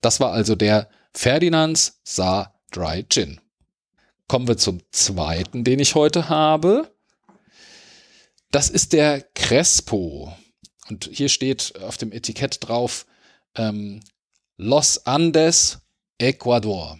[0.00, 3.40] Das war also der Ferdinands Saar Dry Gin.
[4.28, 6.94] Kommen wir zum zweiten, den ich heute habe.
[8.50, 10.32] Das ist der Crespo.
[10.88, 13.06] Und hier steht auf dem Etikett drauf
[13.56, 14.00] ähm,
[14.56, 15.80] Los Andes,
[16.18, 16.99] Ecuador.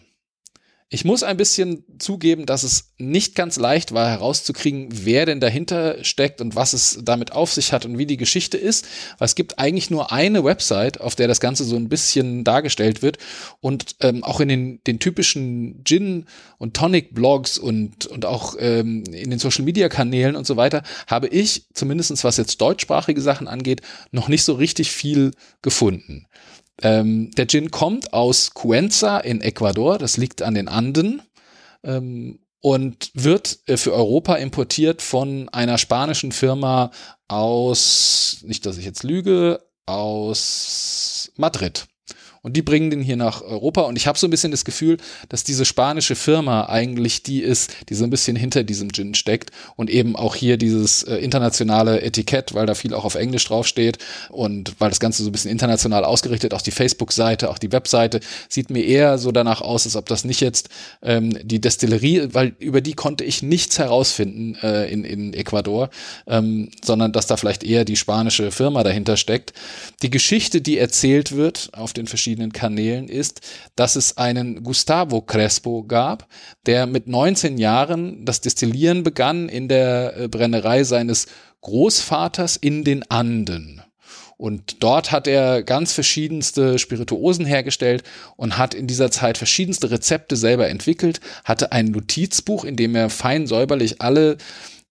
[0.92, 6.03] Ich muss ein bisschen zugeben, dass es nicht ganz leicht war herauszukriegen, wer denn dahinter
[6.03, 8.88] steckt und was es damit auf sich hat und wie die Geschichte ist.
[9.18, 13.03] Weil es gibt eigentlich nur eine Website, auf der das Ganze so ein bisschen dargestellt
[13.03, 13.18] wird.
[13.61, 16.26] Und ähm, auch in den, den typischen Gin-
[16.59, 22.24] und Tonic-Blogs und, und auch ähm, in den Social-Media-Kanälen und so weiter habe ich, zumindestens
[22.24, 25.31] was jetzt deutschsprachige Sachen angeht, noch nicht so richtig viel
[25.62, 26.26] gefunden.
[26.82, 31.22] Ähm, der Gin kommt aus Cuenca in Ecuador, das liegt an den Anden.
[31.82, 36.90] Ähm, und wird äh, für Europa importiert von einer spanischen Firma
[37.28, 41.86] aus, nicht dass ich jetzt lüge, aus Madrid.
[42.42, 43.83] Und die bringen den hier nach Europa.
[43.83, 44.96] Und ich habe so ein bisschen das Gefühl,
[45.29, 49.50] dass diese spanische Firma eigentlich die ist, die so ein bisschen hinter diesem Gin steckt.
[49.76, 53.98] Und eben auch hier dieses äh, internationale Etikett, weil da viel auch auf Englisch draufsteht.
[54.31, 58.20] Und weil das Ganze so ein bisschen international ausgerichtet, auch die Facebook-Seite, auch die Webseite,
[58.48, 60.70] sieht mir eher so danach aus, als ob das nicht jetzt
[61.03, 65.90] ähm, die Destillerie, weil über die konnte ich nichts herausfinden äh, in, in Ecuador,
[66.26, 69.53] ähm, sondern dass da vielleicht eher die spanische Firma dahinter steckt.
[70.03, 73.40] Die Geschichte, die erzählt wird auf den verschiedenen verschiedenen Kanälen ist,
[73.74, 76.28] dass es einen Gustavo Crespo gab,
[76.64, 81.26] der mit 19 Jahren das Destillieren begann in der äh, Brennerei seines
[81.62, 83.82] Großvaters in den Anden.
[84.36, 88.04] Und dort hat er ganz verschiedenste Spirituosen hergestellt
[88.36, 93.10] und hat in dieser Zeit verschiedenste Rezepte selber entwickelt, hatte ein Notizbuch, in dem er
[93.10, 94.38] fein säuberlich alle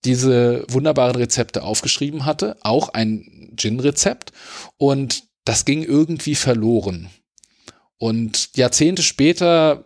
[0.03, 4.33] diese wunderbaren Rezepte aufgeschrieben hatte, auch ein Gin-Rezept.
[4.77, 7.09] Und das ging irgendwie verloren.
[7.99, 9.83] Und Jahrzehnte später,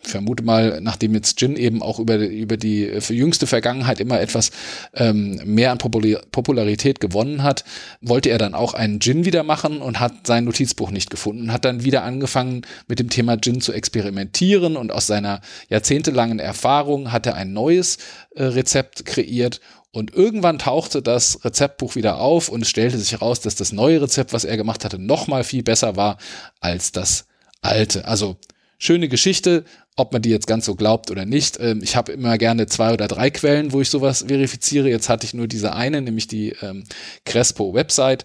[0.00, 4.52] vermute mal, nachdem jetzt Gin eben auch über, über die jüngste Vergangenheit immer etwas
[4.94, 7.64] ähm, mehr an Popularität gewonnen hat,
[8.00, 11.66] wollte er dann auch einen Gin wieder machen und hat sein Notizbuch nicht gefunden, hat
[11.66, 17.26] dann wieder angefangen mit dem Thema Gin zu experimentieren und aus seiner jahrzehntelangen Erfahrung hat
[17.26, 17.98] er ein neues
[18.34, 19.60] äh, Rezept kreiert
[19.90, 24.00] und irgendwann tauchte das Rezeptbuch wieder auf und es stellte sich heraus, dass das neue
[24.00, 26.16] Rezept, was er gemacht hatte, noch mal viel besser war
[26.60, 27.26] als das
[27.62, 28.06] alte.
[28.06, 28.36] Also
[28.78, 29.64] schöne Geschichte,
[29.96, 31.58] ob man die jetzt ganz so glaubt oder nicht.
[31.60, 34.88] Ähm, ich habe immer gerne zwei oder drei Quellen, wo ich sowas verifiziere.
[34.88, 36.84] Jetzt hatte ich nur diese eine, nämlich die ähm,
[37.24, 38.24] Crespo-Website.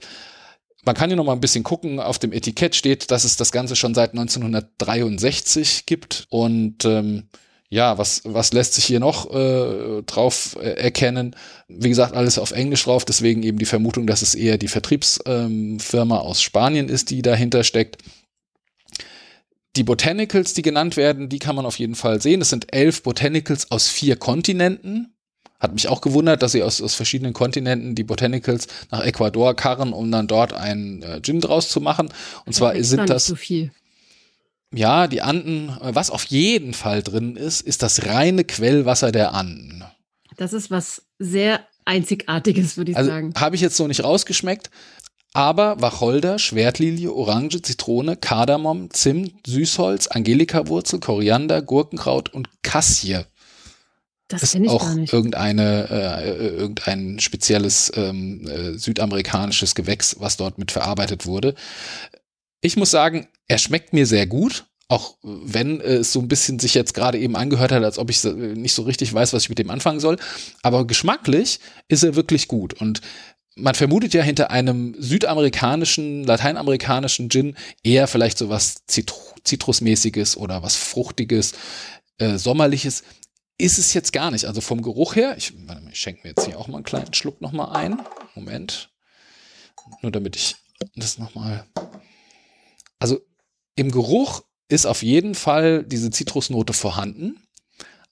[0.86, 2.00] Man kann hier noch mal ein bisschen gucken.
[2.00, 6.28] Auf dem Etikett steht, dass es das Ganze schon seit 1963 gibt.
[6.30, 7.28] Und ähm,
[7.70, 11.36] ja, was, was lässt sich hier noch äh, drauf äh, erkennen?
[11.68, 15.76] Wie gesagt, alles auf Englisch drauf, deswegen eben die Vermutung, dass es eher die Vertriebsfirma
[15.92, 17.98] ähm, aus Spanien ist, die dahinter steckt.
[19.78, 22.42] Die Botanicals, die genannt werden, die kann man auf jeden Fall sehen.
[22.42, 25.14] Es sind elf Botanicals aus vier Kontinenten.
[25.60, 29.94] Hat mich auch gewundert, dass sie aus, aus verschiedenen Kontinenten die Botanicals nach Ecuador karren,
[29.94, 32.10] um dann dort einen äh, Gin draus zu machen.
[32.46, 33.28] Und zwar sind das.
[33.28, 33.36] So.
[34.74, 39.34] Ja, die Anden, äh, was auf jeden Fall drin ist, ist das reine Quellwasser der
[39.34, 39.84] Anden.
[40.36, 43.34] Das ist was sehr Einzigartiges, würde ich also, sagen.
[43.38, 44.70] Habe ich jetzt so nicht rausgeschmeckt.
[45.34, 53.20] Aber Wacholder, Schwertlilie, Orange, Zitrone, Kardamom, Zimt, Süßholz, Angelikawurzel, Koriander, Gurkenkraut und Kassie.
[54.28, 55.14] Das ist ich auch gar nicht.
[55.14, 61.56] irgendeine äh, äh, irgendein spezielles ähm, äh, südamerikanisches Gewächs, was dort mit verarbeitet wurde.
[62.60, 66.60] Ich muss sagen, er schmeckt mir sehr gut, auch wenn äh, es so ein bisschen
[66.60, 69.44] sich jetzt gerade eben angehört hat, als ob ich äh, nicht so richtig weiß, was
[69.44, 70.18] ich mit dem anfangen soll.
[70.62, 73.02] Aber geschmacklich ist er wirklich gut und
[73.58, 80.62] man vermutet ja hinter einem südamerikanischen, lateinamerikanischen Gin eher vielleicht so was Zitru Zitrusmäßiges oder
[80.62, 81.54] was Fruchtiges,
[82.18, 83.04] äh, Sommerliches
[83.58, 84.46] ist es jetzt gar nicht.
[84.46, 85.54] Also vom Geruch her, ich,
[85.92, 88.02] ich schenke mir jetzt hier auch mal einen kleinen Schluck nochmal ein.
[88.36, 88.92] Moment.
[90.02, 90.56] Nur damit ich
[90.96, 91.66] das nochmal.
[93.00, 93.20] Also
[93.76, 97.42] im Geruch ist auf jeden Fall diese Zitrusnote vorhanden.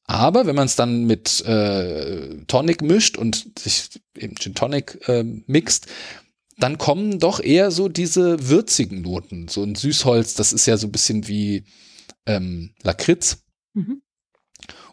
[0.08, 5.24] Aber wenn man es dann mit äh, Tonic mischt und sich eben Gin Tonic äh,
[5.24, 5.88] mixt,
[6.58, 9.48] dann kommen doch eher so diese würzigen Noten.
[9.48, 11.66] So ein Süßholz, das ist ja so ein bisschen wie
[12.26, 13.44] ähm, Lakritz.
[13.74, 14.02] Mhm.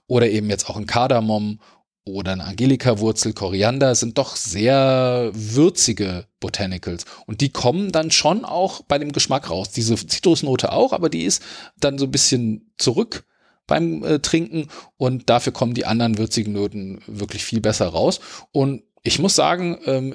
[0.06, 1.60] Oder eben jetzt auch ein Kardamom
[2.04, 7.04] oder eine Angelika-Wurzel, Koriander sind doch sehr würzige Botanicals.
[7.26, 9.70] Und die kommen dann schon auch bei dem Geschmack raus.
[9.70, 11.42] Diese Zitrusnote auch, aber die ist
[11.78, 13.24] dann so ein bisschen zurück
[13.72, 18.20] beim äh, Trinken und dafür kommen die anderen würzigen Noten wirklich viel besser raus.
[18.50, 20.14] Und ich muss sagen, ähm,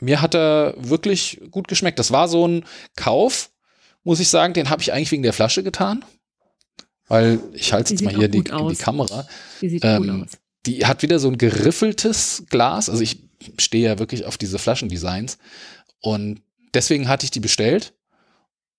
[0.00, 1.98] mir hat er wirklich gut geschmeckt.
[1.98, 2.64] Das war so ein
[2.96, 3.50] Kauf,
[4.04, 6.02] muss ich sagen, den habe ich eigentlich wegen der Flasche getan.
[7.06, 9.28] Weil ich halte jetzt mal hier die, in die Kamera.
[9.60, 10.38] Die sieht ähm, gut aus.
[10.64, 12.88] Die hat wieder so ein geriffeltes Glas.
[12.88, 13.18] Also ich
[13.58, 15.36] stehe ja wirklich auf diese Flaschendesigns.
[16.00, 16.40] Und
[16.72, 17.92] deswegen hatte ich die bestellt.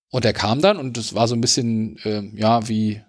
[0.10, 3.04] Und er kam dann und es war so ein bisschen, äh, ja, wie,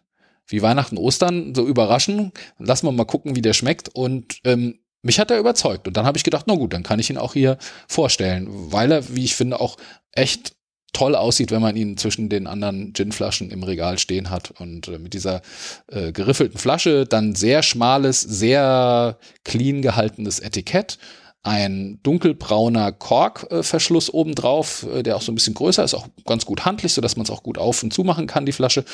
[0.47, 2.33] wie Weihnachten, Ostern, so überraschen.
[2.59, 3.89] Lassen wir mal gucken, wie der schmeckt.
[3.89, 5.87] Und ähm, mich hat er überzeugt.
[5.87, 8.93] Und dann habe ich gedacht, na gut, dann kann ich ihn auch hier vorstellen, weil
[8.93, 9.77] er, wie ich finde, auch
[10.13, 10.57] echt
[10.93, 14.53] toll aussieht, wenn man ihn zwischen den anderen Ginflaschen im Regal stehen hat.
[14.59, 15.43] Und äh, mit dieser
[15.89, 20.99] äh, geriffelten Flasche dann sehr schmales, sehr clean gehaltenes Etikett.
[21.43, 26.47] Ein dunkelbrauner Korkverschluss äh, obendrauf, äh, der auch so ein bisschen größer ist, auch ganz
[26.47, 28.85] gut handlich, sodass man es auch gut auf und zu machen kann, die Flasche.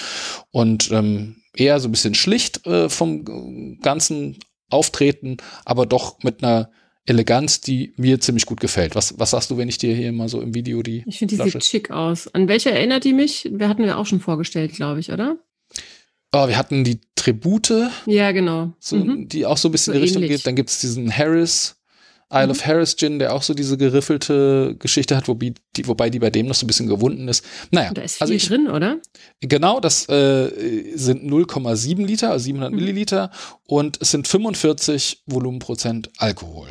[0.51, 4.39] Und ähm, eher so ein bisschen schlicht äh, vom ganzen
[4.71, 6.71] Auftreten, aber doch mit einer
[7.05, 8.95] Eleganz, die mir ziemlich gut gefällt.
[8.95, 11.03] Was, was sagst du, wenn ich dir hier mal so im Video die.
[11.07, 12.33] Ich finde, die sieht schick aus.
[12.33, 13.51] An welche erinnert die mich?
[13.53, 15.37] Wir hatten wir auch schon vorgestellt, glaube ich, oder?
[16.33, 17.91] Oh, wir hatten die Tribute.
[18.07, 18.73] Ja, genau.
[18.79, 19.29] So, mhm.
[19.29, 20.39] Die auch so ein bisschen so in die Richtung ähnlich.
[20.39, 20.47] geht.
[20.47, 21.77] Dann gibt es diesen Harris,
[22.33, 22.51] Isle mhm.
[22.53, 26.31] of Harris Gin, der auch so diese geriffelte Geschichte hat, wobei die, wobei die bei
[26.31, 27.45] dem noch so ein bisschen gewunden ist.
[27.71, 27.93] Naja.
[27.93, 28.99] Da ist also viel also ich, drin, oder?
[29.41, 32.77] Genau, das äh, sind 0,7 Liter, also 700 mhm.
[32.77, 33.31] Milliliter
[33.67, 36.69] und es sind 45 Volumenprozent Alkohol.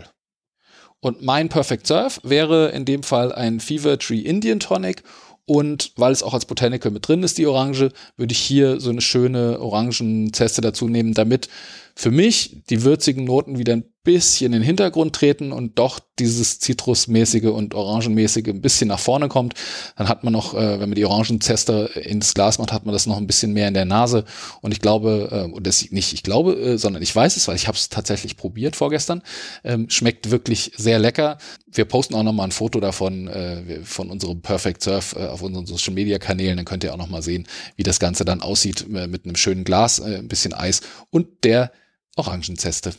[0.99, 5.03] Und mein Perfect Surf wäre in dem Fall ein Fever Tree Indian Tonic.
[5.45, 8.91] Und weil es auch als Botanical mit drin ist, die Orange, würde ich hier so
[8.91, 11.49] eine schöne Orangenzeste dazu nehmen, damit
[11.95, 16.59] für mich die würzigen Noten wieder ein bisschen in den Hintergrund treten und doch dieses
[16.59, 19.53] Zitrusmäßige und Orangenmäßige ein bisschen nach vorne kommt.
[19.95, 23.05] Dann hat man noch, äh, wenn man die Orangenzester ins Glas macht, hat man das
[23.05, 24.25] noch ein bisschen mehr in der Nase.
[24.61, 27.55] Und ich glaube, äh, und das nicht ich glaube, äh, sondern ich weiß es, weil
[27.55, 29.21] ich habe es tatsächlich probiert vorgestern.
[29.63, 31.37] Ähm, schmeckt wirklich sehr lecker.
[31.71, 35.41] Wir posten auch noch mal ein Foto davon äh, von unserem Perfect Surf äh, auf
[35.41, 36.57] unseren Social Media Kanälen.
[36.57, 39.35] Dann könnt ihr auch noch mal sehen, wie das Ganze dann aussieht äh, mit einem
[39.35, 41.71] schönen Glas, äh, ein bisschen Eis und der
[42.15, 42.93] Orangenzeste.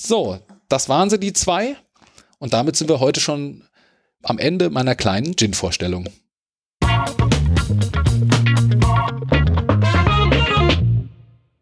[0.00, 1.76] So, das waren sie, die zwei.
[2.38, 3.64] Und damit sind wir heute schon
[4.22, 6.08] am Ende meiner kleinen Gin-Vorstellung.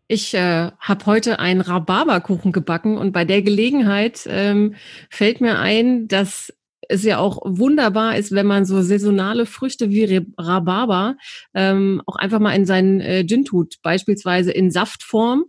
[0.06, 4.74] Ich äh, habe heute einen Rhabarberkuchen gebacken und bei der Gelegenheit ähm,
[5.08, 6.52] fällt mir ein, dass
[6.88, 11.16] es ja auch wunderbar ist, wenn man so saisonale Früchte wie Rhabarber
[11.54, 15.44] ähm, auch einfach mal in seinen äh, Gin tut, beispielsweise in Saftform.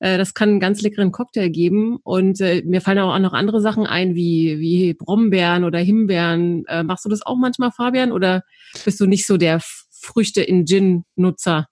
[0.00, 1.98] Äh, das kann einen ganz leckeren Cocktail geben.
[2.02, 6.64] Und äh, mir fallen auch noch andere Sachen ein, wie, wie Brombeeren oder Himbeeren.
[6.66, 8.12] Äh, machst du das auch manchmal, Fabian?
[8.12, 8.42] Oder
[8.84, 9.60] bist du nicht so der
[9.90, 11.66] Früchte in Gin-Nutzer?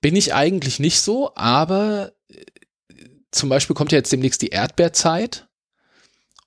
[0.00, 2.44] Bin ich eigentlich nicht so, aber äh,
[3.30, 5.48] zum Beispiel kommt ja jetzt demnächst die Erdbeerzeit.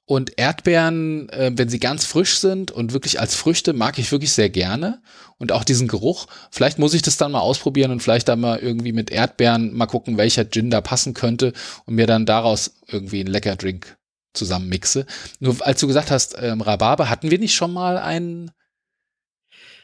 [0.09, 4.31] Und Erdbeeren, äh, wenn sie ganz frisch sind und wirklich als Früchte, mag ich wirklich
[4.31, 5.01] sehr gerne.
[5.37, 6.27] Und auch diesen Geruch.
[6.49, 9.85] Vielleicht muss ich das dann mal ausprobieren und vielleicht dann mal irgendwie mit Erdbeeren mal
[9.85, 11.51] gucken, welcher Gin da passen könnte
[11.85, 13.97] und mir dann daraus irgendwie einen lecker Drink
[14.33, 15.05] zusammen mixe.
[15.41, 18.51] Nur als du gesagt hast, ähm, Rhabarber, hatten wir nicht schon mal einen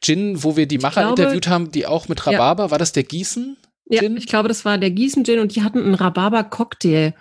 [0.02, 2.72] Gin, wo wir die Macher glaube, interviewt haben, die auch mit Rhabarber, ja.
[2.72, 3.58] war das der Gießen?
[3.92, 4.14] Gin?
[4.14, 7.14] Ja, ich glaube, das war der Gießen Gin und die hatten einen Rhabarber-Cocktail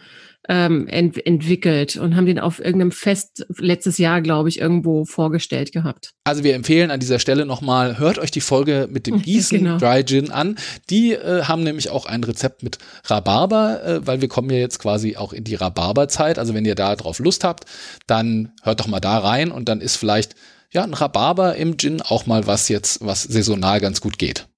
[0.48, 5.72] ähm, ent entwickelt und haben den auf irgendeinem Fest letztes Jahr, glaube ich, irgendwo vorgestellt
[5.72, 6.10] gehabt.
[6.24, 9.78] Also wir empfehlen an dieser Stelle nochmal, hört euch die Folge mit dem Gießen genau.
[9.78, 10.56] Dry Gin an.
[10.90, 14.78] Die äh, haben nämlich auch ein Rezept mit Rhabarber, äh, weil wir kommen ja jetzt
[14.80, 16.38] quasi auch in die Rhabarberzeit.
[16.38, 17.64] Also wenn ihr da drauf Lust habt,
[18.06, 20.34] dann hört doch mal da rein und dann ist vielleicht
[20.72, 24.48] ja ein Rhabarber im Gin auch mal was jetzt, was saisonal ganz gut geht.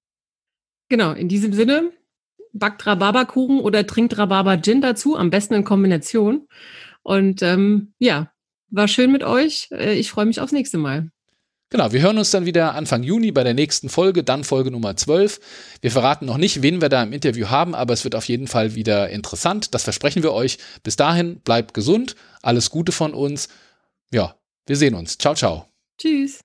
[0.89, 1.91] Genau, in diesem Sinne
[2.55, 6.47] backt Rhabarberkuchen oder trinkt Rhabarber Gin dazu, am besten in Kombination.
[7.03, 8.31] Und ähm, ja,
[8.71, 9.69] war schön mit euch.
[9.71, 11.09] Äh, ich freue mich aufs nächste Mal.
[11.69, 14.95] Genau, wir hören uns dann wieder Anfang Juni bei der nächsten Folge, dann Folge Nummer
[14.95, 15.39] 12.
[15.81, 18.47] Wir verraten noch nicht, wen wir da im Interview haben, aber es wird auf jeden
[18.47, 19.73] Fall wieder interessant.
[19.73, 20.57] Das versprechen wir euch.
[20.83, 23.49] Bis dahin, bleibt gesund, alles Gute von uns.
[24.11, 24.35] Ja,
[24.67, 25.17] wir sehen uns.
[25.17, 25.65] Ciao, ciao.
[25.97, 26.39] Tschüss.